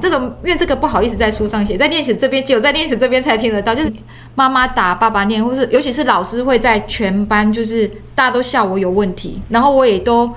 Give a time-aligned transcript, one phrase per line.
[0.00, 3.92] 这个因为这个不好意思在书上写，在练习这边只有在练习这边才听得到，就是
[4.34, 10.32] 妈妈打爸爸念，或是尤其是老师会在全班，就是大家都笑我有问题，然后我也都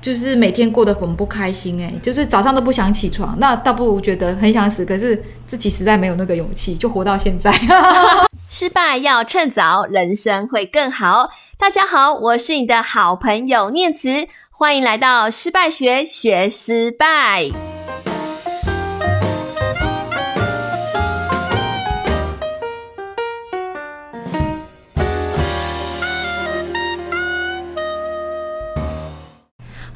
[0.00, 7.52] 就是每天过得很不开心，欸，哎，就是早上都不想起床，那倒不如觉得很想死，可是自己实在没有那个勇气，就活到现在。
[8.50, 11.30] 失败要趁早，人生会更好。
[11.56, 17.71] 大家好，我是你的好朋友念慈，欢迎来到失败学，学失败。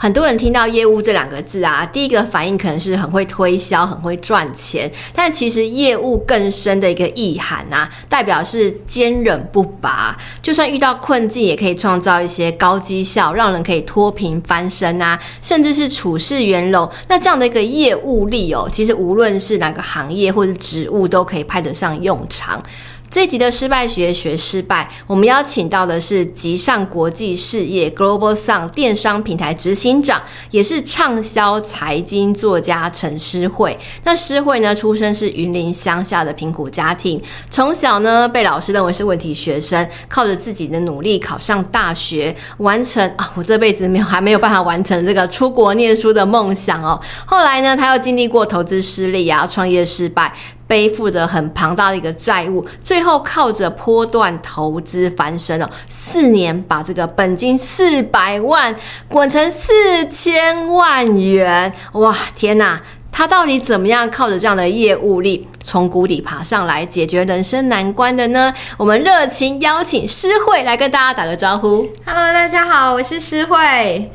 [0.07, 16.89] 很多人听到业务这两个字啊，第一个反应可能是很会推销、很会赚钱，但其实业务更深的一个意涵啊，代表是坚忍不拔，就算遇到困境，也可以创造一些高绩效，让人可以脱贫翻身啊，甚至是处事圆融。
[17.09, 22.63] 那这样的一个业务力哦，其实无论是哪个行业或者职务，都可以派得上用场。
[23.11, 33.79] 这集的失败学学失败，我们邀请到的是集上国际事业 Global Sung 电商平台执行长，也是畅销财经作家陈诗慧。
[34.05, 47.01] 那诗慧呢，出生是云林乡下的贫苦家庭，从小呢被老师认为是问题学生，靠着自己的努力考上大学，完成啊，我这辈子没有还没有办法完成这个出国念书的梦想哦。
[47.25, 50.33] 后来呢，他又经历过投资失利啊，创业失败。
[50.67, 55.71] 背负着很庞大的一个债务，最后靠着波段投资翻身了。
[55.89, 58.75] 四年把这个本金四百万
[59.09, 59.73] 滚成四
[60.09, 62.81] 千万元，哇，天哪！
[63.13, 68.53] 他到底怎么样靠着这样的业务力从谷底爬上来，解决人生难关的呢？
[68.77, 71.89] 我们热情邀请诗慧来跟大家打个招呼。
[72.05, 74.11] Hello，大家好，我是诗慧。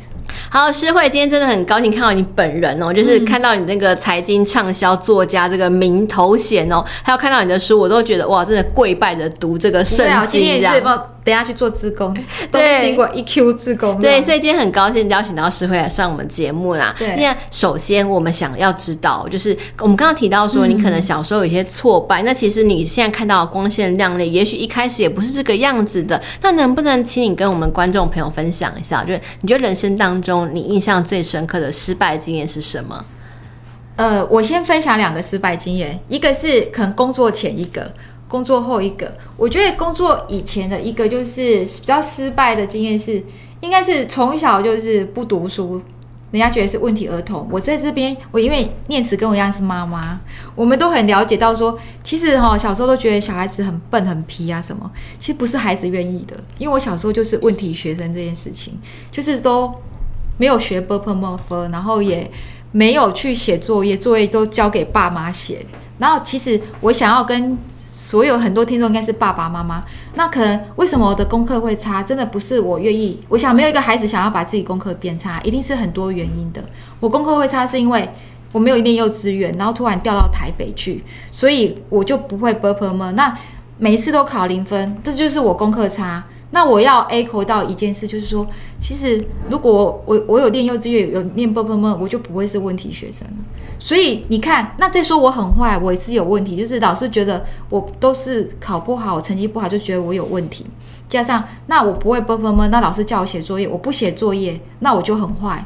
[0.50, 10.16] 好，诗慧，今天真的很高兴看到你本人哦，就是看到你那个财经畅销作家这个名头衔哦，还有看到你的书，我都觉得哇，真的跪拜着读这个圣经。
[10.16, 10.82] 啊，今天也是
[11.24, 12.12] 等下去做自工，
[12.52, 14.00] 都经过 EQ 自工。
[14.02, 16.96] 对，所以今天很高兴邀请到诗慧来上我们节目啦。
[16.98, 26.20] 对，那首先我们想要知道，就是我们刚刚提到说，你可能小时候有些挫败，嗯、那其实你现在看到的光鲜亮丽，也许一开始也不是这个样子的。
[26.42, 33.06] 那能不能请你跟我们观众朋友分享一下，就是你觉得人生当中你印象最深刻的失败经验是什么？
[33.98, 37.94] 呃，我先分享两个失败经验，一个是可能工作前一个。
[38.32, 39.14] 工作后一个。
[39.36, 43.22] 我觉得工作以前的一个就是比较失败的经验是
[43.60, 45.82] 应该是从小就是不读书
[46.32, 47.46] 人家觉得是问题儿童。
[47.52, 50.18] 我在这边我因为念慈跟我一样是妈妈
[50.56, 56.38] 我们都很了解到说其实哈小时候都觉得小孩子很笨很皮啊什么其实不是孩子愿意的。
[56.58, 58.80] 因为我小时候就是问题学生这件事情
[59.12, 59.74] 就是都
[60.38, 60.98] 没有学波
[61.70, 62.32] 然后也
[62.72, 65.66] 没有去写作业作业都交给爸妈写。
[66.02, 67.56] 然后其实我想要跟
[67.92, 69.84] 所有很多听众应该是爸爸妈妈，
[70.16, 72.02] 那可能为什么我的功课会差？
[72.02, 76.64] 真的不是我愿意，我想没有一个孩子想要把自己功课变差，一定是很多原因的。
[77.02, 78.10] 我功课会差是因为
[78.54, 83.12] 我没有一幼稚园，然后突然调到台北去，所以我就不会 b u r p e r？
[83.12, 83.38] 那
[83.78, 86.24] 每一次都考零分，这就是我功课差。
[86.54, 88.46] 那我要 echo 到一件事，就是说，
[88.80, 91.96] 其实如果我我有念幼稚园，有念 b u r p e r？
[91.96, 93.34] 我就不会是问题学生了。
[93.84, 100.64] 所以你看，那再说我很坏，我也是有问题，就是老师觉得我都是考不好，成绩不好，就觉得我有问题。
[101.10, 105.66] 加上那我不会啵啵啵，那老师叫我写作业，我不写作业，那我就很坏。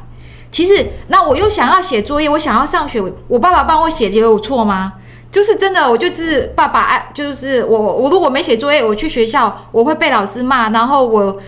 [0.50, 4.94] 其实那我又想要写作业，我想要上学，我爸爸帮我写，结果有错吗？
[5.30, 11.38] 就是真的，我就是爸爸爱，就是我我如果没写作业，我去学校我会被老师骂，然后我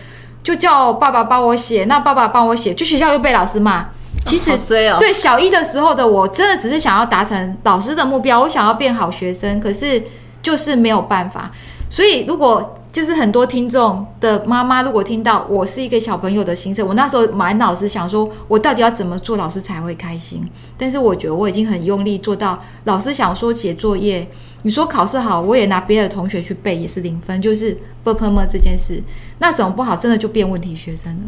[0.43, 3.87] 就叫爸爸帮我写，那爸爸帮我写，去学校又被老师骂。
[4.25, 4.51] 其实、
[4.99, 10.03] 对小一的时候的我，真的只是想要达成老师的目标，我想要变好学生，可是
[10.43, 11.51] 就是没有办法。
[11.89, 20.43] 所以如果就是很多听众的妈妈如果听到我是一个小朋友的心声我那时候满脑子想说我到底要怎么做老师才会开心？
[20.75, 24.27] 但是我觉得我已经很用力做到老师想说写作业
[24.63, 29.01] 你说考试好我也拿别的同学去背也是零分就是不喷墨这件事。
[29.37, 31.23] 那怎么不好真的就变问题学生了。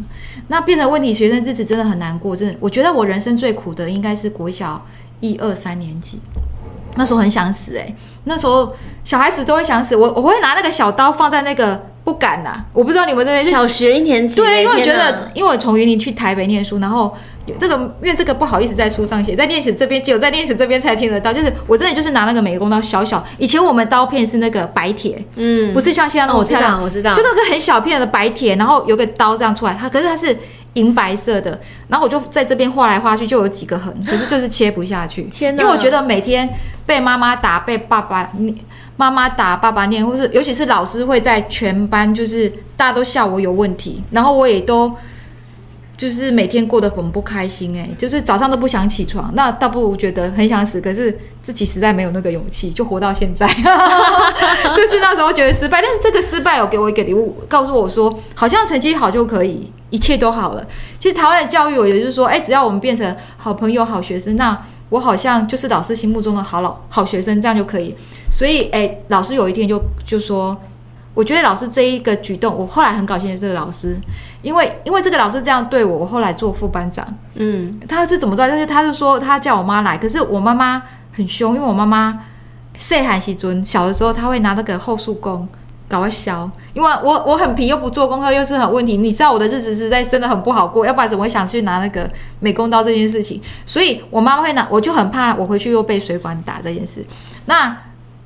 [0.47, 4.83] 那变成问题学生日子真的很难过真的我觉得我人生最苦的应该是国小
[5.19, 6.19] 一二三年级。
[6.95, 7.95] 那时候很想死哎、欸，
[8.25, 8.73] 那时候
[9.03, 17.15] 小孩子都会想死，我我会拿那个小刀放在那个不敢呐、啊，我不知道你们这边小学一年级，对，因为我觉得，因为我从云林去台北念书，然后
[17.59, 30.37] 这个因为这个不好意思在书上写，在练习这边只有在练习这边才听得到，就是我真的就是拿那个美工刀小小，以前我们刀片是那个白铁，嗯，不是像现在那种漂亮、哦，我知道，我知道，就那个很小片的白铁，然后有个刀这样出来，它可是它是
[30.73, 31.59] 银白色的，
[31.89, 35.23] 然后我就在这边画来画去，就有几个痕，可是就是切不下去。
[35.23, 35.63] 天哪！
[35.63, 36.47] 因为我觉得每天
[36.91, 38.53] 被妈妈打，被爸爸念，
[38.97, 44.91] 妈妈打，爸爸念，或是尤其是老师会在全班，就是大家都笑我有问题，然后我也都。
[45.97, 53.45] 就是每天过得很不开心哎、就是早上都不想起床，那倒不如觉得很想死，可是自己实在没有那个勇气，就活到现在。
[54.75, 60.65] 就是那时候觉得失败，但是这个失败有给我一个礼物，告诉我说，好像成绩好就可以，一切都好了。
[60.97, 64.59] 其实台湾的教育，我也就是说，哎、只要我们变成好朋友、好学生，那
[64.91, 67.95] 我好像就是老师心目中的好老好学生，这样就可以。
[68.29, 70.55] 所以，哎、欸，老师有一天就就说，
[71.13, 73.97] 我觉得老师这一个举动，我后来很感谢这个老师。
[74.41, 77.07] 因为因为这个老师这样对我，我后来做副班长。
[77.35, 78.45] 嗯，他是怎么做？
[78.45, 80.83] 但是他是说他叫我妈来，可是我妈妈
[81.13, 82.19] 很凶，因为我妈妈
[82.77, 85.47] 岁寒时尊小的时候，他会拿那个后束弓
[85.91, 88.95] 搞笑，因为我我很皮，又不做功课，又是很问题。
[88.95, 92.09] 你知道我的日子实在真的很不好过，要不然怎么会想去拿那个
[92.39, 93.41] 美工刀这件事情？
[93.65, 97.05] 所以我妈妈会拿，我就很怕我回去又被水管打这件事。
[97.47, 97.77] 那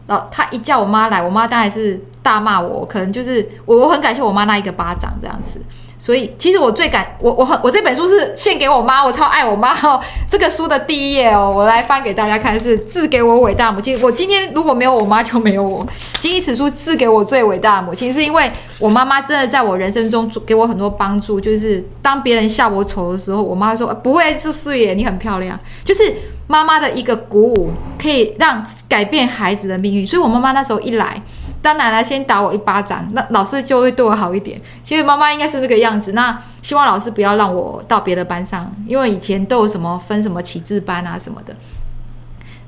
[0.06, 5.60] 老他一叫我妈来，我妈当然是大骂我，可能就是我我很感谢我妈那一个巴掌这样子。
[6.06, 10.00] 所以，其实我最感我我很我这本书是献给我妈，我超爱我妈哦。
[10.30, 14.00] 这个书的第一页哦，我来翻给大家看，是致给我伟大母亲。
[14.04, 15.84] 我今天如果没有我妈，就没有我。
[16.20, 21.42] 今天此书致给我最伟大的母亲，是因为我妈妈真的在我人生中给我很多帮助。
[21.42, 25.60] 就是当别人笑我丑的时候，我妈说不会，就是耶，你很漂亮。
[25.84, 26.04] 就是
[26.46, 30.06] 妈妈的一个鼓舞，可以让改变孩子的命运。
[30.06, 31.20] 所以我妈妈那时候一来。
[31.66, 34.62] 当奶奶先打我一巴掌，那老师就会对我好一点。
[34.84, 36.12] 其实妈妈应该是这个样子。
[36.12, 41.56] 那希望老师不要让我到别的班上，因为以前都有什么分什么启智班啊什么的。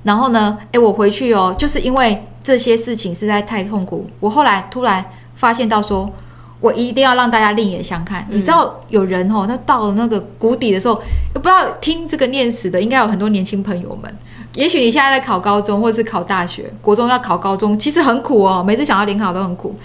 [0.01, 4.09] 然后呢，诶，我回去哦，就是因为这些事情实在太痛苦。
[4.19, 5.05] 我后来突然
[5.35, 6.11] 发现到说，
[6.59, 8.25] 我一定要让大家另眼相看。
[8.30, 10.95] 嗯、你知道有人哦，他到了那个谷底的时候，
[11.33, 14.13] 不知道听这个念词的，应该有很多年轻朋友们。
[14.56, 18.63] 也许你现在在考高中，或者是考大学，国中要考高中，其实很苦哦。
[18.65, 19.75] 每次想要联考都很苦。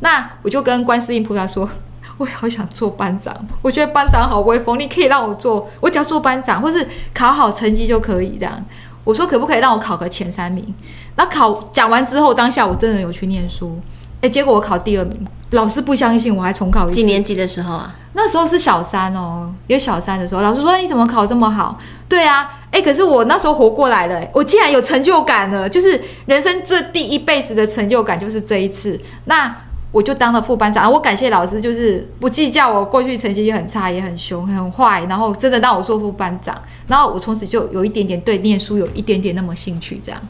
[0.00, 1.66] 那我就跟观世音菩萨说，
[2.18, 8.62] 我好想做班长，我觉得班长好威风，你可以让我做，我只要做班长，或是考好成绩就可以这样。
[9.04, 10.74] 我说可不可以让我考个前三名？
[11.16, 13.80] 那考讲完之后，当下我真的有去念书，
[14.20, 15.18] 诶，结果我考第二名。
[15.50, 16.94] 老师不相信，我还重考一次。
[16.94, 17.94] 几年级的时候啊？
[18.12, 21.78] 那时候是小三哦，有小三的时候，老师说，你怎么考这么好？
[22.08, 22.54] 对啊。
[22.70, 29.00] 哎，可是我那时候活过来了，我竟然有成就感了，就是人生这第一辈子的成就感就是这一次。
[29.24, 29.56] 那
[29.90, 36.54] 我就当了副班长，我感谢老师，就是不计较我过去成绩也很差，也很凶，很坏，然后真的让我做副班长，
[36.86, 40.20] 然后我从此就有一点点对念书有一点点那么兴趣，这样。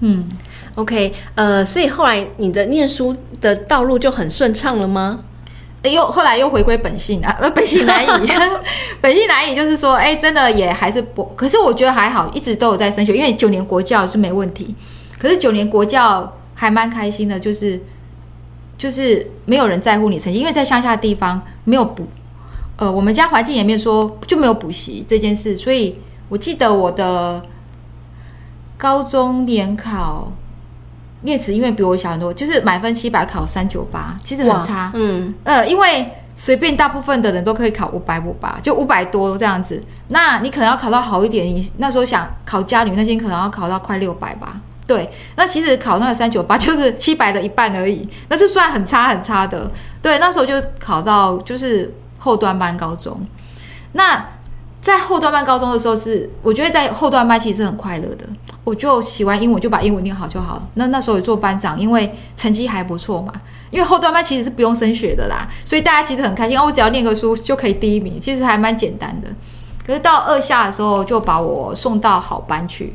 [0.00, 0.22] 嗯
[0.74, 5.24] ，OK，呃，所以后来你的念书的道路就很顺畅了吗？
[5.82, 8.28] 又后来又回归本性啊，呃，本性难移，
[9.00, 14.74] 本性难移，就是说，哎，真的也还是不，可是我觉得还好，一直都有在升学，因为九年国教是没问题。
[15.18, 17.80] 可是九年国教还蛮开心的，就是
[18.76, 22.06] 就是没有人在乎你成绩，因为在乡下的地方没有补，
[22.76, 25.96] 呃，我们家环境也没有说就没有补习这件事，所以
[26.28, 27.42] 我记得我的
[28.76, 30.30] 高中联考。
[31.22, 34.90] 念慈因为比我小很多，就是满分七百考三九八，其实很差。
[34.94, 39.82] 嗯，呃，因为随便大部分的人都可以考五百五八，就五百多这样子。
[40.08, 44.60] 那你可能要考到好一点，你那时候想考家女那些可能要考到快六百吧。
[44.86, 49.70] 对，那其实考那个三九八 就是七百的一半而已，那是算很差很差的。
[50.02, 53.20] 对，那时候就考到就是后端班高中。
[53.92, 54.24] 那
[54.80, 58.24] 在后段班高中的时候是，我觉得在后段班其实是很快乐的。
[58.64, 60.68] 我就喜欢英文，就把英文念好就好了。
[60.74, 63.32] 那那时候有做班长，因为成绩还不错嘛。
[63.70, 66.58] 因为后段班其实是不用升学的啦，所以大家其实很开心。
[66.58, 69.28] 哦，我只要念个书就可以第一名，其实还蛮简单的。
[69.86, 72.94] 可是到二下的时候，就把我送到好班去。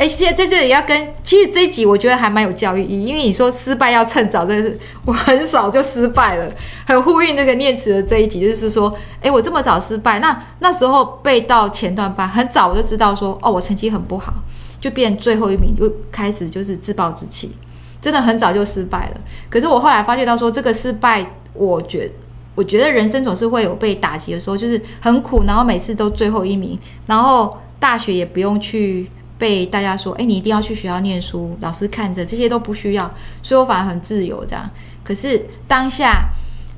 [0.00, 6.50] 哎，现在在这里要跟，其实这一集我觉得还蛮有教育意义，因为你说失败要趁早，这个是我很少就失败了，
[6.86, 8.90] 很呼应那个念词的这一集，就是说，
[9.20, 14.32] 哎，我这么早失败，那那时候背到前段班，很早我就知道说，哦，我成绩很不好，
[14.80, 17.54] 就变最后一名，就开始就是自暴自弃，
[18.00, 19.20] 真的很早就失败了。
[19.50, 22.10] 可是我后来发觉到说，这个失败，我觉
[22.54, 29.10] 我觉得人生总是会有被打击的时候，就是很苦，然后每次都最后一名，然后大学也不用去。
[29.40, 33.10] 被大家说，哎，你一定要去学校念书，老师看着，这些都不需要，
[33.42, 34.68] 所以我反而很自由这样。
[35.02, 36.28] 可是当下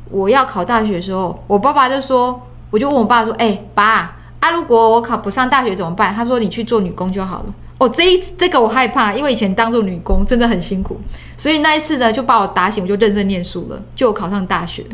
[0.09, 2.40] 我要考大学的时候，我爸爸就说，
[2.71, 6.14] 我就问我爸说，哎，爸啊，如果我考不上大学怎么办？
[6.14, 7.54] 他说，你去做女工就好了。
[7.78, 11.00] 哦，这一这个我害怕，因为以前当做女工真的很辛苦，
[11.37, 14.87] 所以那一次呢，就把我打醒，我就认真念书了，就考上大学。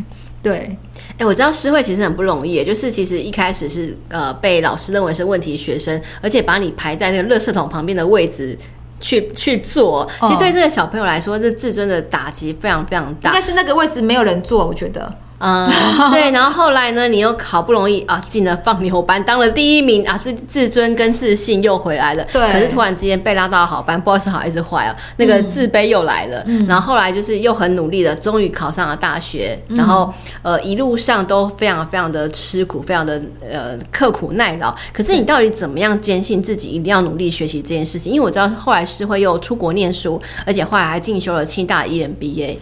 [0.42, 8.56] 对，哎、欸，我知道诗慧其实很不容易，就是其实一开始是呃被老师认为是问题学生，而且把你排在那个垃圾桶旁边的位置
[9.00, 13.30] 去去做，其实对这个小朋友来说，这自尊的打击非常非常大。
[13.32, 15.12] 但是那个位置没有人坐，我觉得。
[15.40, 15.70] 嗯，
[16.12, 22.24] 对，然后后来呢，你又好不容易啊进了放牛班，当了第一名啊，自自尊跟自信又回来了。
[22.32, 22.40] 对。
[22.52, 26.42] 可是突然之间被拉到好班，不知道是好还是坏啊，那个自卑又来了。
[26.46, 26.66] 嗯。
[26.66, 29.56] 然后后来就是又很努力的，终于考上了大学。
[29.68, 29.76] 嗯。
[29.76, 34.74] 然后呃一路上都非常非常的吃苦，非常的呃刻苦耐劳。
[34.92, 38.12] 可是你到底怎么样坚信自己一定要努力学习这件事情？
[38.12, 42.56] 因为我知道后来是会又出国念书，而且后来还进修了清大 EMBA。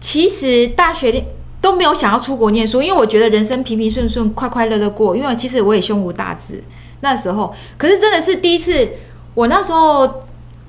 [0.00, 1.24] 其实大学
[1.64, 5.16] 都没有想要出国念书，因为我觉得人生平平顺顺、快快乐乐过。
[5.16, 6.62] 因为其实我也胸无大志
[7.00, 8.86] 那时候，可是真的是第一次，
[9.32, 10.26] 我那时候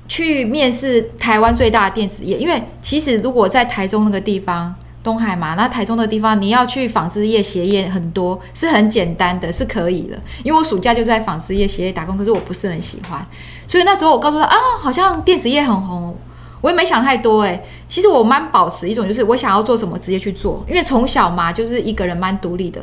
[0.08, 2.38] 去面试台湾最大的电子业。
[2.38, 10.18] 因为其实如果在台中那个地方，东海嘛，那台中的地方你要去纺织业、鞋业很多，是很简单的，是可以的。
[10.44, 13.26] 因为我暑假就在纺织业、鞋业打工，可是我不是很喜欢，
[13.68, 16.16] 所以那时候我告诉他啊，好像电子业很红。
[16.62, 22.80] 我也没想太多哎、其实我蛮保持一种，就是我想要做什么直接去做，因为从小嘛就是一个人蛮独立的，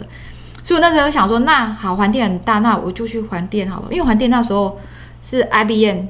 [0.64, 4.80] 所以我那时候想说，那好，环电很大，那我就去环电好了，因为环电那时候
[5.22, 6.06] 是 IBM，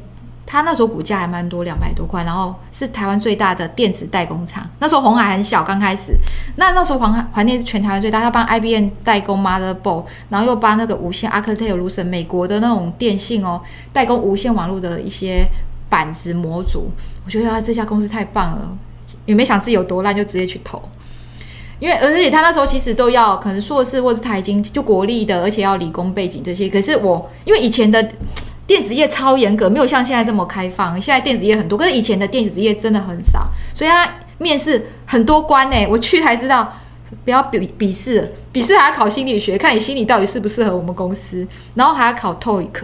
[0.46, 6.14] 它那时候股价还蛮多，两百多块，然后是台湾最大的电子代工厂，那时候红海很小，刚开始，
[6.58, 15.48] 那那时候环环电是全台湾最大，他帮 IBM 代工 motherboard，然后又帮那个无线 Arctel、Lucent，美国的那种电信哦，代工无线网络的一些。
[15.90, 16.90] 板子模组，
[17.26, 18.78] 我觉得啊，这家公司太棒了，
[19.26, 20.82] 也没想自己有多烂，就直接去投。
[21.80, 26.70] 因为而且他那时候其实都要可能硕士或是财经，就国立的，而且要理工背景这些。
[26.70, 28.02] 可是我因为以前的
[28.66, 31.02] 电子业超严格，没有像现在这么开放。
[31.02, 35.88] 现在电子业很多，可是以前的电子业真的很少，所以他面试很多关呢。
[35.90, 36.72] 我去才知道，
[37.26, 42.84] 不要笔笔试，笔试还要考心理学，看你心理到底适不适合我们公司，然后还要考 TOEIC，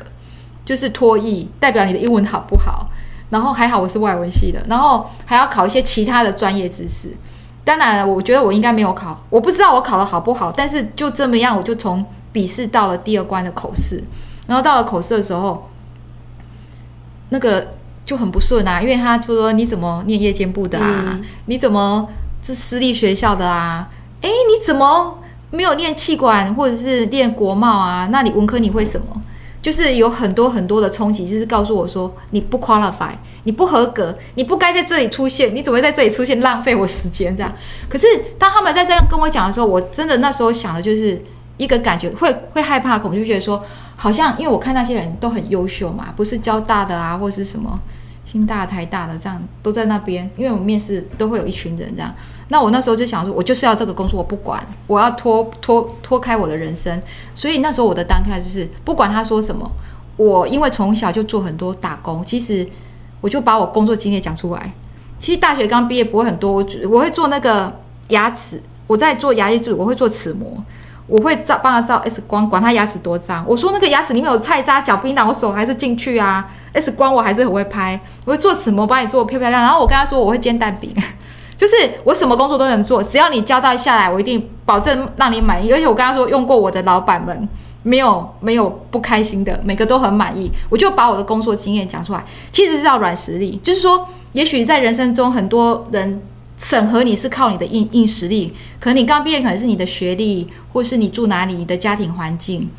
[0.65, 2.89] 就是托译，代表你的英文好不好。
[3.29, 7.15] 然后还好我是外文系的，然后还要考一些其他的专业知识。
[7.63, 10.51] 当然了，我觉得我应该没有考，我不知道我考的好不好。
[10.51, 14.03] 但是就这么样，我就从笔试到了第二关的口试。
[14.47, 15.69] 然后到了口试的时候，
[17.29, 21.03] 那个就很不顺啊，因为他就说你怎么念夜间部的啊？
[21.11, 22.09] 嗯、你怎么
[22.41, 23.87] 是私立学校的啊？
[24.21, 25.19] 诶，你怎么
[25.51, 28.07] 没有念企管或者是念国贸啊？
[28.11, 29.21] 那你文科你会什么？
[29.61, 33.11] 就是有很多很多的冲击，就是告诉我说你不 qualify，
[33.43, 37.51] 你不合格，你不该在这里出现，你怎么会在这里出现，浪费我时间这样。
[37.89, 41.21] 可是当他们在这样跟我讲的时候，我真的那时候想的就是
[41.57, 43.61] 一个感觉，会会害怕、恐惧，觉得说
[43.97, 47.77] 好像因为我看那些人都很优秀嘛，不是交大的啊，或是什么
[48.29, 52.13] 清大、台大的这样都在那边，因为我面试都会有一群人这样。
[52.49, 57.01] 那我那时候就想说，我就是要这个工作，我不管，我要脱脱脱开我的人生。
[57.33, 59.67] 所以那时候我的当下就是，不管他说什么，
[60.15, 62.67] 我因为从小就做很多打工，其实
[63.19, 64.73] 我就把我工作经验讲出来。
[65.17, 67.73] 其实大学刚毕业不会很多，我我会做那个
[68.09, 70.63] 牙齿，我在做牙医助理，我会做齿模，
[71.09, 73.43] 我会照帮他照 X 光，管他牙齿多脏。
[73.47, 79.61] 我说那个牙齿里面有菜渣、嚼槟榔，我手还是进去啊，X 光我还是很会拍，我会做齿模，帮你做漂漂亮。
[79.61, 80.93] 然后我跟他说我会煎蛋饼。
[81.57, 81.75] 就是
[82.05, 85.69] 我什么工作都能做，只要你交代下来，我一定保证让你满意。
[85.73, 87.49] 而且我跟他说用过我的老板们，
[87.83, 90.49] 没有没有不开心的，每个都很满意。
[90.69, 92.23] 我就把我的工作经验讲出来，
[92.53, 93.59] 其实是要软实力。
[93.61, 96.21] 就是说，也许在人生中，很多人
[96.59, 102.69] 审核你是靠你的硬硬实力，可能你刚毕业可能是你的学历，或是你住哪里，你的家庭环境。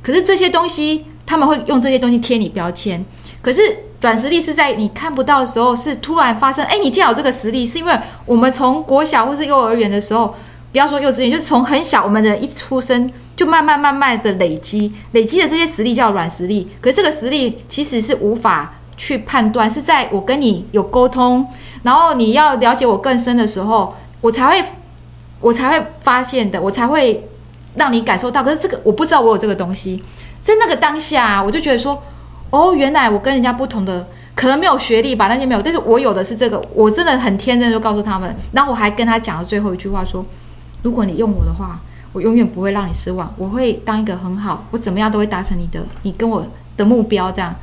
[0.00, 3.04] 可是这些东西，他们会用这些东西贴你标签。
[3.42, 3.60] 可是。
[4.02, 6.64] 软实力是在你看不到的时候，是突然发生。
[6.64, 7.92] 哎，你既然有这个实力，是因为
[8.24, 10.34] 我们从国小或是幼儿园的时候，
[10.72, 16.66] 不要说幼稚园，就是从很小，我们的人一出生就慢慢慢慢的累积，累积的这些实力叫软实力。
[16.80, 21.46] 可是这个实力其实是无法去判断，是在我跟你有沟通，
[21.82, 24.68] 然后你要了解我更深的时候，我才会
[25.40, 27.28] 我才会发现的，我才会
[27.76, 28.42] 让你感受到。
[28.42, 30.02] 可是这个我不知道我有这个东西，
[30.42, 32.00] 在那个当下，我就觉得说。
[32.52, 40.26] 哦，原来我跟人家不同的，可能没有学历吧，那些没有，但是我有的是这个，我真的很天真，就告诉他们，然后我还跟他讲了最后一句话，说，
[40.82, 41.78] 如果你用我的话，
[42.12, 46.44] 我永远不会让你失望，我会当一个很好，我怎么样都会达成你的，你跟我
[46.76, 47.54] 的目标，这样，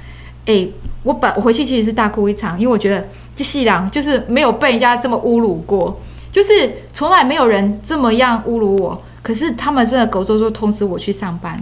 [0.46, 0.72] 诶，
[1.04, 3.06] 我本我回去其实是大哭一场，因为我觉得
[3.44, 5.98] 细郎就是没有被人家这么侮辱过，
[6.32, 11.60] 就是从来没有人这么样侮辱我，可是他们真的狗周周通知我去上班，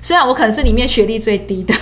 [0.00, 1.74] 虽然我可能是里面学历最低的。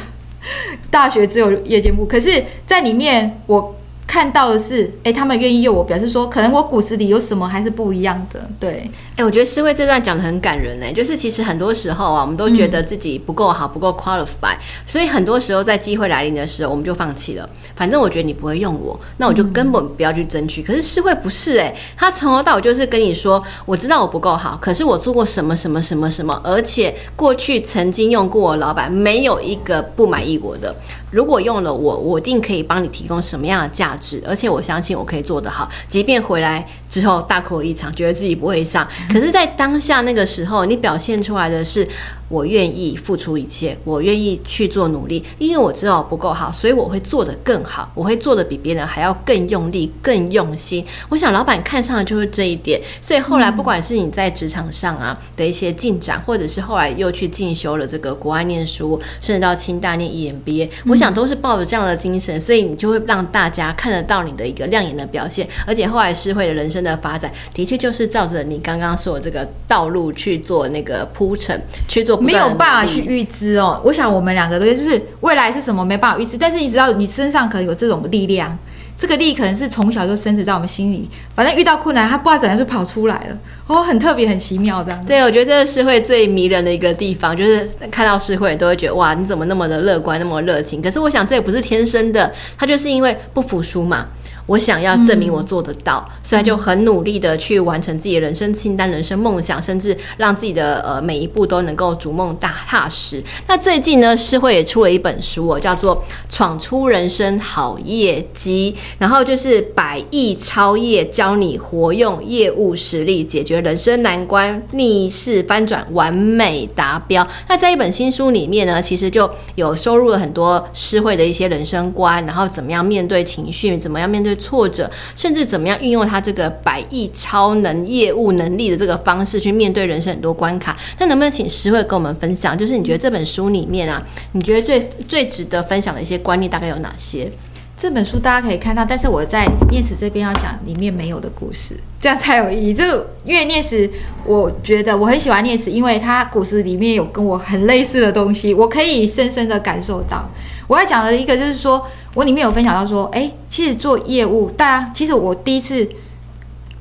[0.90, 3.74] 大学只有夜间部，可是在里面我
[4.16, 8.48] 看到的是，哎，他们愿意用我，表示说，可能我骨子里有什么还是不一样的。
[8.58, 10.90] 对，哎，我觉得诗慧这段讲的很感人呢。
[10.90, 17.46] 就是其实很多时候啊，我们都觉得自己不够好，不够 qualify，嗯，所以很多时候在机会来临的时候，我们就放弃了。
[17.74, 20.62] 反正我觉得你不会用我，那我就根本不要去争取。
[20.62, 30.74] 嗯，可是诗慧不是哎，他从头到尾就是跟你说，我知道我不够好，可是我做过什么什么什么什么，而且过去曾经用过我老板，没有一个不满意我的。
[31.10, 35.68] 如果用了我，我一定可以帮你提供什么样的价值，而且我相信我可以做得好。
[35.88, 41.86] 即便回来之后大哭一场，觉得自己不会上，可是，在当下那个时候，你表现出来的是。
[42.28, 50.84] 我愿意付出一切，我愿意去做努力，因为我知道我不够好，所以我会做得更好，我会做得比别人还要更用力、更用心。
[51.08, 72.15] 我想老板看上的就是这一点，所以后来不管是你在职场上啊的一些进展，或者是后来又去进修了这个国外念书，甚至到清大念 EMBA，我想都是抱着这样的精神，所以你就会让大家看得到你的一个亮眼的表现，而且后来诗慧的人生的发展，的确就是照着你刚刚说的这个道路去做那个铺陈，去做。
[72.20, 78.56] 没有办法去预知哦，我想我们两个都就是未来是什么没办法预知，但是你知道你身上可能有这种力量，
[78.98, 85.04] 这个力可能是从小就深植在我们心里，反正遇到困难他不知道怎样就跑出来了，哦，很特别很奇妙这样。
[85.04, 90.80] 对，我觉得这个诗会最迷人的一个地方，就是看到诗会都会觉得哇，你怎么那么的乐观，那么热情？
[90.80, 94.06] 可是我想这也不是天生的，他就是因为不服输嘛。
[94.46, 103.20] 我想要证明我做得到，嗯、所以就很努力的去完成自己的人生清单、人生梦想，甚至让自己的呃每一步都能够逐梦大踏实。
[103.48, 105.96] 那最近呢，诗慧也出了一本书哦，叫做
[106.30, 117.26] 《闯出人生好业绩》，然后就是百亿超业，教你活用业务实力解决人生难关，逆势翻转，完美达标。
[117.48, 124.35] 那在一本新书里面呢，其实就有收入了很多诗慧的一些人生观，然后怎么样面对情绪，怎么样面对。
[124.36, 130.76] 挫折，甚至怎么样运用他这个百亿超能业务能力的这个方式去面对人生很多关卡。
[130.98, 132.56] 那能不能请诗慧跟我们分享？
[132.56, 137.30] 就是你觉得这本书里面啊，你觉得最最值得分享的一些观念大概有哪些？
[137.76, 142.74] 这本书大家可以看到，但是我在念慈这边要讲里面没有的故事，这样才有意义。
[142.74, 142.84] 就
[143.24, 143.90] 因为念慈，
[144.24, 150.28] 我觉得我很喜欢念慈，因为他故事里面有跟我很类似的东西，我可以深深的感受到。
[150.66, 151.86] 我要讲的一个就是说。
[152.16, 155.86] 我里面有分享到说，哎、其实做业务，大家其实我第一次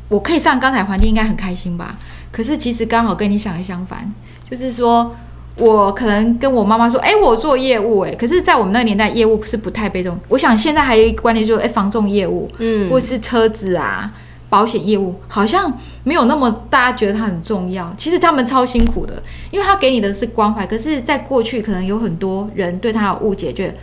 [0.07, 1.97] 我可以上钢材环境，应该很开心吧？
[2.31, 4.09] 可是其实刚好跟你想的相反，
[4.49, 5.13] 就是说
[5.57, 10.17] 我可能跟我妈妈说，哎、欸，我做业务、欸，哎，可是在我们那个年代，业务是不太被重。
[10.27, 14.11] 我想现在还有一个观念，就是哎，房重业务，嗯，或是车子啊、
[14.49, 15.71] 保险业务，好像
[16.03, 17.93] 没有那么大家觉得它很重要。
[17.97, 20.67] 其实他们超辛苦的，因为他给你的是关怀。
[20.67, 23.73] 可是，在过去，可能有很多人对他有误解，觉得。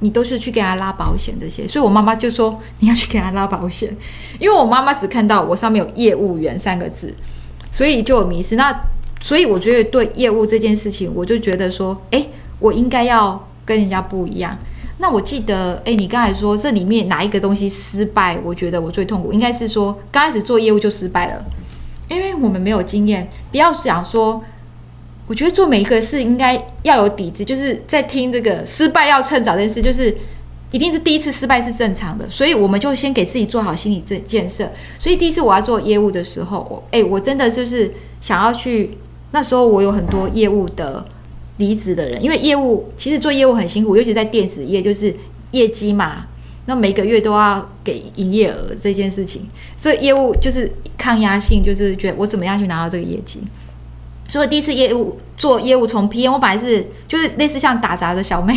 [0.00, 3.96] 你都是去给他拉保险这些，所以我妈妈就说你要去给他拉保险，
[4.40, 7.14] 因为我妈妈只看到我上面有业务员三个字，
[7.70, 8.56] 所以就有迷失。
[8.56, 8.76] 那
[9.22, 14.58] 所以我觉得对业务这件事情，我就觉得说，诶，我应该要跟人家不一样。
[14.98, 18.38] 那我记得，诶，你刚才说这里面哪一个东西失败？
[18.44, 21.44] 我觉得我最痛苦，应该是说刚开始做业务就失败了，
[22.08, 24.42] 因为我们没有经验，不要想说。
[25.28, 30.14] 我觉得做每一个事应该要有底子，就是在听这个失败要趁早这件事，就是
[30.72, 34.70] 一定是第一次失败是正常的，所以我们就先给自己做好心理建建设。
[34.98, 38.98] 所以第一次我要做业务的时候，我哎，我真的就是想要去。
[39.32, 41.04] 那时候我有很多业务的
[41.56, 45.14] 离职的人，因为业务其实做业务很辛苦，尤其在电子业，就是
[45.50, 46.26] 业绩嘛，
[46.66, 49.48] 那每个月都要给营业额这件事情，
[49.80, 53.40] 这业务就是抗压性，就是觉得我怎么样去拿到这个业绩。
[54.28, 58.54] 所以第一次业务做业务从 PM，我本来是就是类似像打杂的小妹，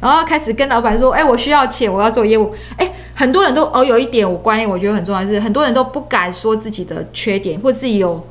[0.00, 8.26] 然后开始跟老板说：“哎、我需要钱，我要做业务。”哎，很多人都哦，有一点我观念我觉得很重要的是，很多人都不敢说自己的缺点或自己有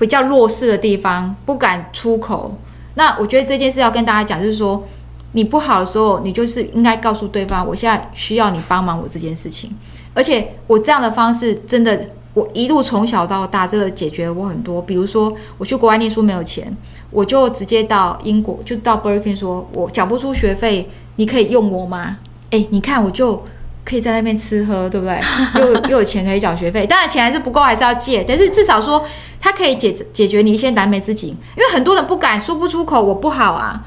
[0.00, 2.56] 比较弱势的地方，不敢出口。
[2.94, 4.84] 那我觉得这件事要跟大家讲，就是说
[5.32, 9.72] 你不好的时候，你就是应该告诉对方，我现在需要你帮忙我这件事情，
[10.12, 12.06] 而且我这样的方式真的。
[12.32, 14.80] 我一路从小到大，真的解决了我很多。
[14.80, 16.72] 比如说，我去国外念书没有钱，
[17.10, 22.18] 我就直接到英国，就到 Berkeley 说，我缴不出学费，你可以用我吗？
[22.50, 23.42] 诶，你看我就
[23.84, 25.20] 可以在那边吃喝，对不对？
[25.58, 28.22] 又又有钱可以缴学费，当然钱还是不够，还是要借。
[28.22, 29.04] 但是至少说，
[29.40, 31.28] 它可以解解决你一些燃眉之急。
[31.28, 33.82] 因为很多人不敢说不出口，我不好啊，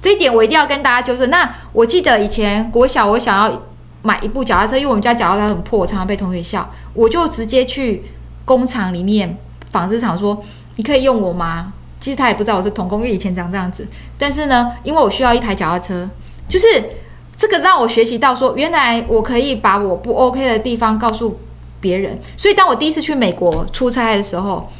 [0.00, 1.28] 这一点我一定要跟大家纠正。
[1.30, 3.62] 那我记得以前国小，我想要。
[4.00, 6.72] 买一部脚踏车，因为我们家脚踏车很破，常常被同学笑。
[6.94, 8.04] 我就直接去
[8.44, 9.36] 工厂里面
[9.72, 10.40] 纺织厂说
[10.76, 13.86] ：“你可以用我吗？”其实他也不知道我是童工，因为以前长这样子。
[14.16, 16.08] 但是呢，因为我需要一台脚踏车，
[16.48, 16.66] 就是
[17.36, 21.36] 这个让我学习到说，原来我可以把我不 OK 的地方告诉
[21.80, 22.18] 别人。
[22.36, 24.70] 所以当我第一次去美国出差的时候，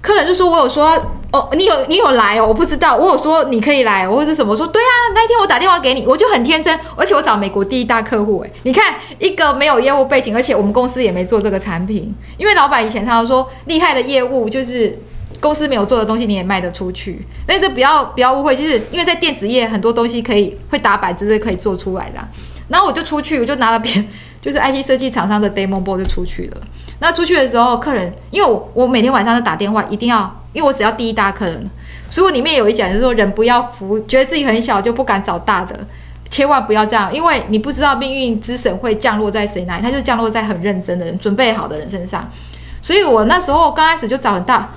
[0.00, 0.90] 客人就说：“我有说
[1.32, 2.96] 哦，你有你有来哦，我不知道。
[2.96, 4.56] 我有说你可以来，或者是什么？
[4.56, 14.98] 说对啊，那一天我打电话给你，我就很天真，而且我找美国第一大客户诶，你看一个没有业务背景，而且我们公司也没做这个产品，因为老板以前常常说厉害的业务就是。”
[15.40, 22.18] 公司没有做的东西你也卖得出去，但是不要不要误会，就是因为在电子业很多东西可以会打板，子是可以做出来的。
[22.66, 24.04] 然后我就出去，我就拿了别
[24.42, 26.60] 就是 IC 设计厂商的 demo board 就出去了。
[27.00, 31.70] 那出去的时候，客人因为我我每天晚上都打电话，一定要因为我只要第一大客人，
[32.10, 35.78] 所以里面有一讲就是说人不要服，觉得自己很小就不敢找大的，
[36.28, 42.28] 千万不要这样，因为你不知道命运之神会降落在谁那里，他就降落在很认真的人、准备好的人身上。
[42.82, 44.70] 所以我那时候刚开始就找很大。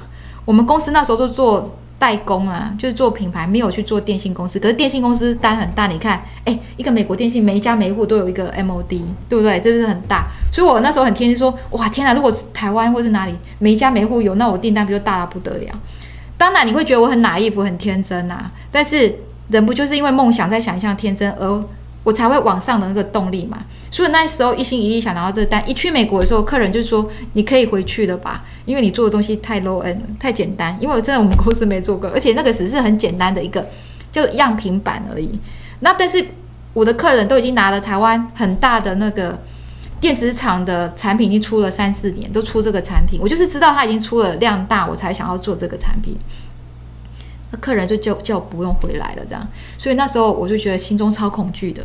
[0.43, 1.69] 我们公司那时候就做
[2.01, 4.59] 代工啊，就是做品牌，没有去做电信公司。
[4.59, 9.59] 可是电信公司单很大，你看，哎，一个美国电信，每一家每一户都有一个 MOD，对不对？
[9.59, 10.25] 这不是很大？
[10.51, 12.15] 所以我那时候很天真说，哇，天哪！
[12.15, 15.79] 如果是台湾或是哪里，每一家每户有，那我订单不就大到不得了？
[16.39, 18.51] 当然你会觉得我很哪一副很天真啊。
[18.71, 21.63] 但是人不就是因为梦想在想象天真而？
[22.03, 25.63] 我才会往上的那个动力嘛，所以那时候一心一意想拿到这个单。
[25.69, 33.63] 一去美国的时候，客人就说：“你可以回去了吧，因为你做的东西太 low end 了，太简单。”因为我真的我们公司没做过， 而且那个只是很简单的一个
[34.11, 35.29] 叫样品版而已。
[35.81, 36.25] 那但是
[36.73, 39.39] 我的客人都已经拿了台湾很大的那个
[39.99, 43.19] 电子厂的产品，已经出了三四年，都出这个产品。
[43.21, 46.17] 我就是知道他已经出了量大，我才想要做这个产品。
[47.51, 51.83] 那客人就叫叫不用回来了，这样，所以那时候我就觉得心中超恐惧的，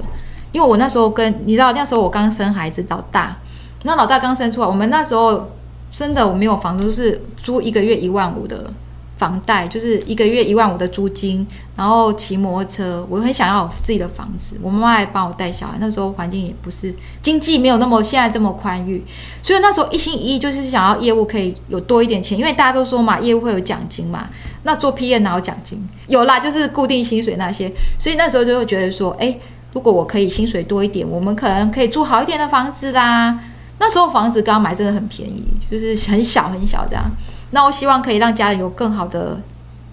[0.53, 3.37] 因为我那时候跟你知道，那时候我刚生孩子老大，
[3.83, 5.51] 那老大刚生出来，我们那时候
[5.91, 8.73] 真的我没有房子，就是租一个月一万五的。
[9.17, 14.57] 房贷就是一个月一万五的租金，然后骑摩托车，我很想要有自己的房子。
[14.63, 19.03] 我妈妈还帮我带小孩，那时候环境也不是经济没有那么现在这么宽裕，
[19.43, 24.29] 所以那时候一心一意就是想要业务可以有多一点钱，因为大家都说嘛，业务会有奖金嘛。
[24.65, 25.87] 那做 PM 哪有奖金？
[26.09, 27.73] 有啦，就是固定薪水那些。
[27.99, 29.41] 所以那时候就会觉得说，诶，
[29.73, 32.93] 如果我可以薪水多一点，我们可能可以住好一点的房子。
[32.93, 33.39] 啦。
[33.79, 34.43] 那时候房子。
[34.43, 37.05] 刚买真的很便宜，就是很小很小这样。
[37.51, 39.41] 那我希望可以让家里有更好的，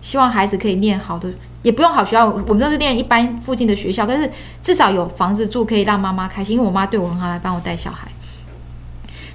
[0.02, 1.30] 希望孩子可以念好的，
[1.62, 4.30] 也不用好学校，我们都是念一般附近的学校，但是
[4.62, 6.56] 至少有房子住，可以让妈妈开心。
[6.56, 8.08] 因为我妈对我很好，来帮我带小孩。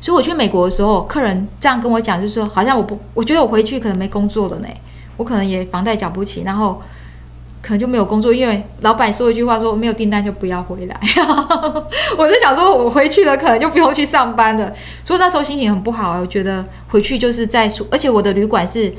[0.01, 4.69] 所以我去美国的时候，客人这样跟我讲，就是说好像我不，我觉得我回去可能没工作了呢，
[5.17, 6.81] 我可能也房贷缴不起，然后
[7.61, 11.01] 可能就没有工作，因为老板说一句话说没有订单就不要回来。
[12.17, 14.73] 我就想说我回去了，可能就不用去上班了。
[15.05, 18.93] 所以那时候心情很不好，我觉得回去就是在说，而且我的旅馆是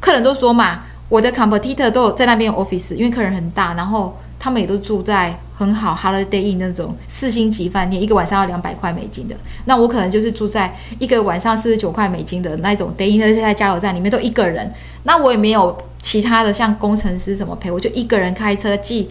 [0.00, 9.36] 客人都说嘛，我的 competitor 都有在那边 office，因为客人很大，然后他们也都住在很好 Holiday Inn 那种四星级饭店，一个晚上要两百块美金的。
[9.66, 19.10] 那我可能就是住在一个晚上四十九块美金的那种 Day Inn，而且在加油站里面都一个人，那我也没有其他的像工程师什么陪，我就一个人开车记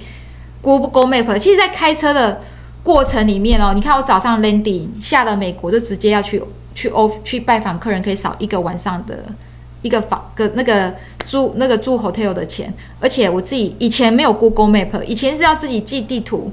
[0.61, 1.37] Google Map。
[1.37, 2.41] 其实，在开车的
[2.81, 6.41] 过程里面哦，你看我早上 landing 下了美国，就直接要去
[6.73, 9.23] 去欧去拜访客人，可以少一个晚上的
[9.81, 10.93] 一个房跟那个
[11.25, 12.73] 住那个住 hotel 的钱。
[12.99, 16.51] 而且我自己以前没有 Google Map，以前是要自己记地图，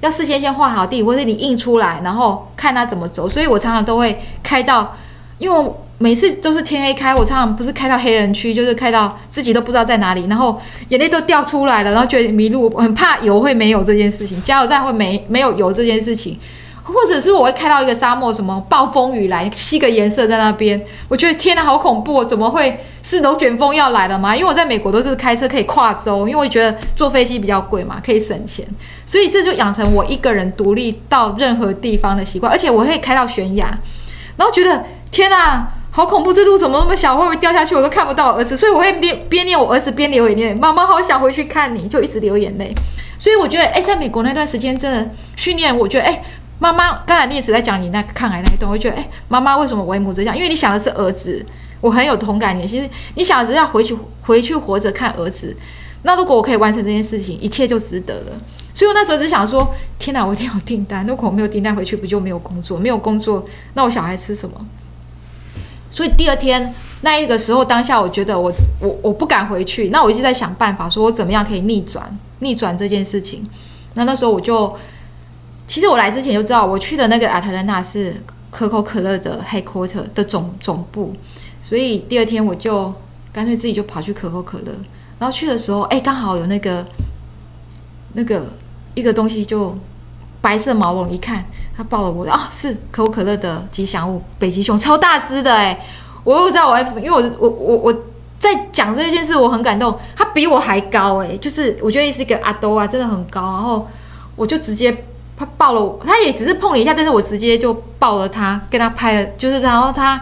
[0.00, 3.28] 要事先先画好地，或者你印出来，然后看它怎么走。
[3.28, 4.96] 所以我常常都会开到，
[5.38, 5.70] 因为。
[6.02, 16.38] 每次都是天黑开，我常常不是开到黑人区，就是开到自己都不知道在哪里，然后眼泪都掉出来了，然后觉得迷路，很怕油会没有这件事情，加油站会没没有油这件事情，
[16.92, 24.34] 或者是我会开到一个沙漠，什么暴风雨来，七个颜色在那边，我觉得天哪，好恐怖哦，怎么会是龙卷风要来了吗？
[24.34, 28.66] 因为我在美国都是开车可以跨州，因为我觉得坐飞机比较贵嘛，可以省钱，
[29.06, 33.66] 所以这就养成我一个人独立到任何地方的习惯，而且我会开到悬崖，
[34.36, 35.72] 然后觉得天哪。
[35.92, 36.32] 好恐怖！
[36.32, 37.16] 这路怎么那么小？
[37.16, 37.74] 会不会掉下去？
[37.74, 40.54] 我都看不到儿子，所以我会边边念我儿子边流眼泪。
[40.54, 42.72] 妈妈好想回去看你，就一直流眼泪。
[43.18, 46.22] 所以我觉得，哎，在美国那段时间真的训练，我觉得，哎，
[46.60, 50.36] 妈妈，刚才你也只在讲你那个抗癌那一段，我觉得，哎，妈妈为什么为母则强？
[50.36, 51.44] 因为你想的是儿子，
[51.80, 52.56] 我很有同感。
[52.56, 55.56] 你其实你想的是要回去回去活着看儿子。
[56.02, 58.32] 那如果我可以完成这件事情，一切就值得了。
[58.74, 61.06] 所以我那时候只想说，天哪，我一定要订单。
[61.06, 62.78] 如果我没有订单回去，不就没有工作？
[62.78, 63.44] 没有工作，
[63.74, 64.54] 那我小孩吃什么？
[65.90, 73.48] 所以第二天那一个时候，当下我觉得我我我不敢回去，那我一直在想办法，说我怎么样可以逆转逆转这件事情。
[73.94, 74.74] 那那时候我就，
[75.70, 78.12] 其实我来之前就知道，我去的那个阿特兰大是
[78.50, 81.14] 可口可乐的 headquarter 的总总部，
[81.62, 82.92] 所以第二天我就
[83.32, 84.72] 干脆自己就跑去可口可乐。
[85.20, 86.84] 然后去的时候，哎，刚好有那个
[88.14, 88.44] 那个。
[88.96, 89.74] 一个东西就
[90.40, 95.80] 白色毛绒，一看他抱了我啊，是可口可乐的吉祥物北极熊，超大只的哎！
[96.24, 97.94] 我又知道我 F，因为我我我我
[98.40, 103.86] 在讲这件事，我很感动，他比我还高哎，就是我觉得是一个阿兜啊，真的很高，然后
[104.34, 105.04] 我就直接
[105.40, 110.20] 他抱了我，他也只是碰了一下，但是我直接就抱了他，跟他拍了，就是然后他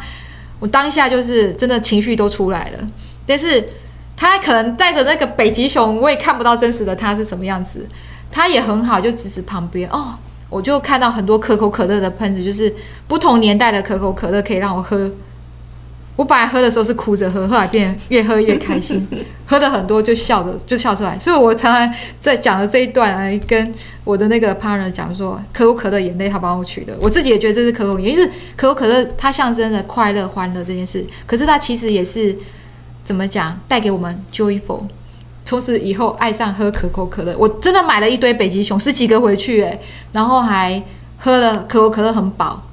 [0.61, 2.79] 我当下就是真的情绪都出来了，
[3.27, 3.67] 但是
[4.17, 7.85] 他可能带着那个北极熊，我也看不到真实的他是什么样子，
[8.31, 10.15] 他也很好，就只是旁边哦，
[10.49, 12.73] 我就看到很多可口可乐的喷子，就是
[13.09, 15.11] 不同年代的可口可乐可以让我喝。
[16.19, 19.07] 我本来喝的时候是哭着喝，后来变越喝越开心，
[19.47, 21.17] 喝的很多就笑着就笑出来。
[21.17, 31.07] 所以我常常在讲的这一段啊，跟我的那个 partner 讲说，可口可乐眼泪他帮我取的，我自己也觉得这是可口，也就是可口可乐它象征的快乐欢乐这件事。
[31.25, 32.37] 可是它其实也是
[33.05, 34.81] 怎么讲，带给我们 joyful，
[35.45, 37.33] 从此以后爱上喝可口可乐。
[37.39, 40.83] 我真的买了一堆北极熊，十几个回去诶，然后还
[41.17, 42.65] 喝了可口可乐很饱。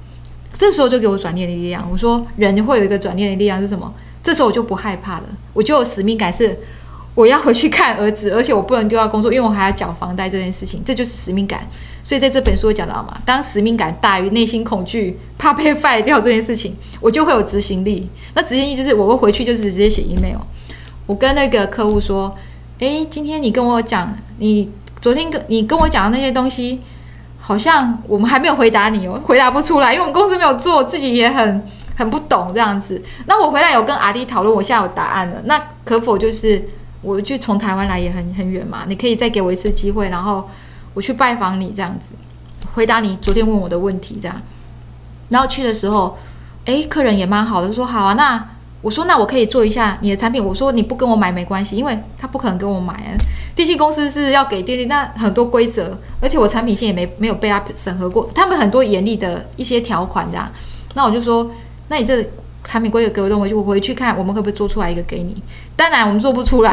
[0.58, 1.86] 这时候就给我转念的力量。
[1.90, 3.92] 我说人会有一个转念的力量是什么？
[4.22, 6.58] 这时候我就不害怕了，我就有使命感，是
[7.14, 11.68] 我要回去看儿子，而且我不能丢掉工作，因为我还要缴房贷这件事情，这就是使命感。
[12.02, 18.08] 所以在这本书讲到嘛，当使命感大于内心恐惧，怕被废掉这件事情，我就会有执行力。
[18.34, 20.38] 那执行力就是我会回去就是直接写 email，
[21.06, 22.36] 我跟那个客户说，
[22.80, 26.80] 诶，今天你跟我讲，你昨天跟你跟我讲的那些东西。
[27.48, 31.64] 好像我们还没有回答你哦，回答不出来，因为我们公司没有做，自己也很
[31.96, 33.00] 很不懂这样子。
[33.26, 35.40] 那我回来有跟阿弟讨论，我现在有答案了。
[35.44, 36.60] 那可否就是
[37.02, 38.82] 我就从台湾来也很很远嘛？
[38.88, 40.48] 你可以再给我一次机会，然后
[40.92, 42.14] 我去拜访你这样子，
[42.74, 44.42] 回答你昨天问我的问题这样。
[45.28, 46.18] 然后去的时候，
[46.64, 48.44] 诶，客人也蛮好的，说好啊，那。
[48.86, 50.42] 我说那我可以做一下你的产品。
[50.42, 53.18] 我说你不跟我买没关系，因为他不可能跟我买啊。
[53.56, 60.48] 电信公司是要给电信，那很多规则，而且我产品线也没没有被他审核过，他们很多严厉的一些条款这样。
[60.94, 61.50] 那我就说，
[61.88, 62.24] 那你这
[62.62, 65.34] 产品规则给我弄回去，我回去看我们可不可以做出来一个给你。
[65.74, 66.72] 当然我们做不出来，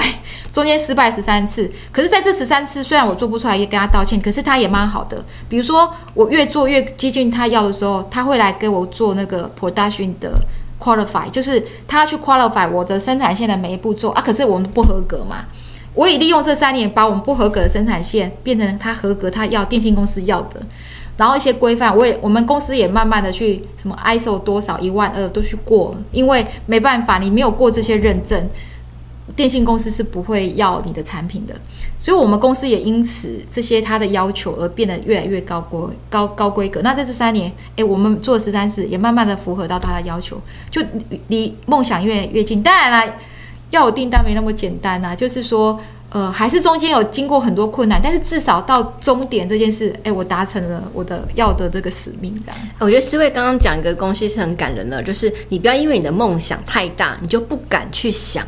[0.51, 1.71] 中间失败十三次。
[1.91, 5.25] 可是在这十三次，虽然我做不出来，也跟他道歉，可是他也蛮好的。
[5.49, 10.31] 比如说我越做越接近他要的时候，他会来给我做那个 production 的。
[10.83, 15.45] Qualify 就是他要去 qualify 我的生产线的每一步骤啊，可是我们不合格嘛。
[15.95, 20.59] 我也利用这三年把我们不合格的生产线变成他合格，他要电信公司要的，
[21.15, 28.49] 然后一些规范，我也我们公司也慢慢的去什么 ISO 多少一万二都去过，因为没办法，你没有过这些认证。
[29.35, 31.55] 电信公司是不会要你的产品的，
[31.97, 36.81] 所以我们公司也因此这些他的要求而变得越来越高规高高规格。
[36.83, 40.81] 那在这三年，诶，我们做十三次也慢慢的符合到他的要求，就
[41.29, 42.61] 离梦想越来越近。
[42.61, 43.13] 当然了，
[43.71, 52.39] 要有订单没那么简单啊，就是说，呃，还是中间有经过很多困难，但是至少到终点这件事，诶，我达成了我的要的这个使命。
[52.45, 58.45] 这样，我觉得思慧刚刚讲一个东西是很感人的，就是你不要因为你的梦想太大，你就不敢去想。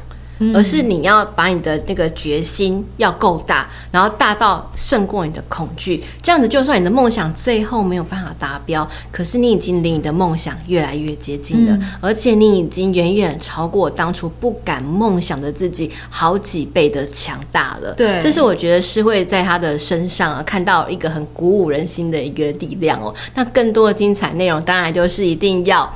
[0.53, 17.93] 而是你要把你的那个决心要够大，然后大到胜过你的恐惧，这样子就算你的梦想最后没有办法达标，可是你已经离你的梦想越来越接近了，嗯、而且你已经远远超过当初不敢梦想的自己好几倍的强大了。
[17.93, 23.13] 对，这是我觉得是会在他的身上啊看到一个很鼓舞人心的一个力量哦。
[23.33, 25.91] 那更多的精彩内容，当然就是一定要。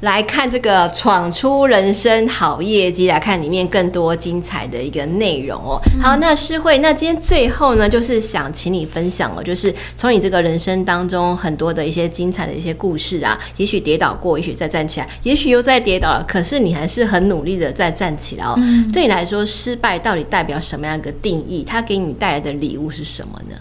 [0.00, 5.80] 来看这个闯出人生好业绩，来看里面更多精彩的一个内容哦。
[5.98, 18.54] 好，那诗慧，那今天最后呢，就是想请你分享哦，就是从你这个人生当中很多的一些精彩的一些故事啊，也许跌倒过，也许再站起来，也许又再跌倒了，可是你还是很努力的再站起来哦。
[18.58, 18.92] 嗯。
[18.92, 21.64] 对你来说，失败到底代表什么样一个定义？
[21.66, 23.56] 它给你带来的礼物是什么呢？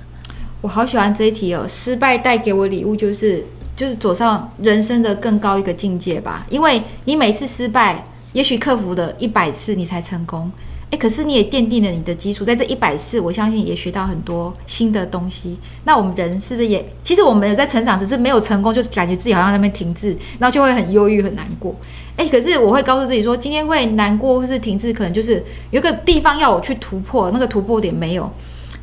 [0.60, 3.46] 我好喜欢这一题哦，失败带给我礼物就是。
[3.76, 10.50] 就是走上人生的更高一个境界吧，因为你每次失败，也许克服了一百次你才成功，
[10.92, 15.58] 诶，可是你也奠定了你的基础，在这一百次，我相信也学到很多新的东西。
[15.84, 16.86] 那我们人是不是也？
[17.04, 21.76] 其实我们有在成长，只是没有成功，就感觉自己好像在那边停滞，然后就会很忧郁、很难过。
[22.18, 28.32] 诶，可是我会告诉自己说，今天会难过或是停滞，可能就是有个地方要我去突破，那个突破点没有。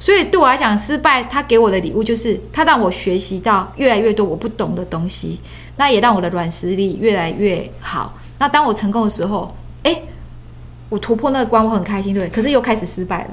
[0.02, 5.38] 所以对我来讲，失败他给我的礼物就是，他让我学习到越来越多我不懂的东西，
[5.76, 8.18] 那也让我的软实力越来越好。
[8.36, 10.02] 那当我成功的时候，诶，
[10.88, 12.28] 我突破那个关，我很开心，对。
[12.30, 13.30] 可是又开始失败了，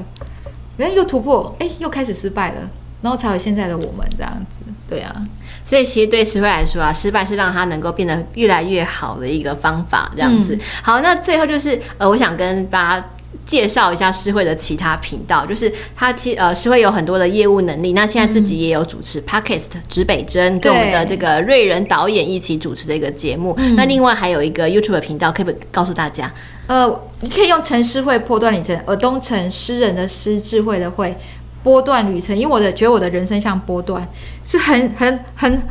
[0.77, 2.69] 诶，又突破，诶，又开始失败了，
[3.01, 5.25] 然后才有现在的我们这样子，对啊。
[5.65, 10.53] 所以其实对诗慧来说啊，失败是让他能够变得越来越好的一个方法，这样子。
[10.53, 13.09] 嗯、好，那最后就是呃，我想跟大家。
[13.49, 23.55] 介绍一下诗慧的其他频道，就是他其呃诗慧有很多的业务能力，那现在自己也有主持 Podcast 指北针，跟我们的这个瑞仁导演一起主持的一个节目。
[23.75, 26.31] 那另外还有一个 YouTube 频道，可不可以告诉大家？
[26.67, 26.87] 呃，
[27.21, 31.17] 你可以用陈诗慧波段旅程，尔东城诗人的诗，智慧的慧，
[31.63, 32.37] 波段旅程。
[32.37, 34.07] 因为我的觉得我的人生像波段，
[34.45, 35.63] 是很很很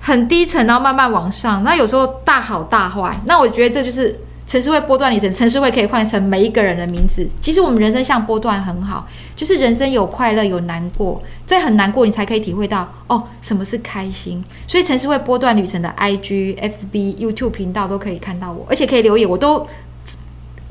[0.00, 3.16] 很低沉，然后慢慢往上，那有时候大好大坏。
[3.26, 4.18] 那我觉得这就是。
[4.46, 7.26] 城市会波段旅程，城市会可以换成每一个人的名字。
[7.40, 14.44] 其实我们人生像波段很好，就是人生有快乐有难过，在很难过你才可以体会到哦，什么是开心。
[14.68, 19.66] 所以城市会波段旅程的 IG、FB、YouTube 频道都可以看到我，而且可以留言，我都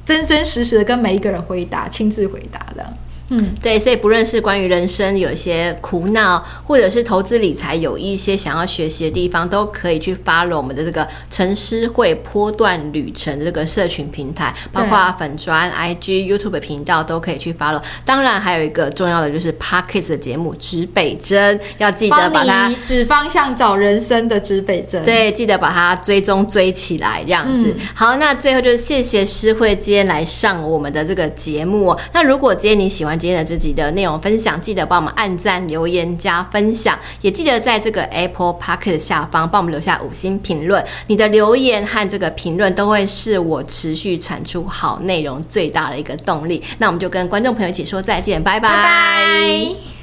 [0.05, 2.93] 真真实实的跟每一个人回答，亲自回答的。
[3.29, 17.81] 嗯，对，所以不论是关于人生有一些苦恼，或者是投资理财有一些想要学习的地方，都可以去 follow 我们的这个陈诗慧波段旅程的这个社群平台，包括粉砖、IG、YouTube 频道都可以去 follow。
[18.05, 25.03] 当然，还有一个重要的就是 Podcast 的节目指北针，要记得把它指方向找人生的指北针。
[25.03, 27.73] 对，记得把它追踪追起来，这样子。
[27.75, 31.97] 嗯、好，那最后就是谢谢诗慧今天来上我们的这个节目。
[32.13, 40.83] 那如果今天你喜欢，今天的这集的内容分享，记得帮我们按赞、留言、加分享，也记得在这个 Apple Podcast 下方帮我们留下五星评论。
[41.07, 46.61] 你的留言和这个评论都会是我持续产出好内容最大的一个动力。
[46.77, 49.94] 那我们就跟观众朋友一起说再见，拜拜。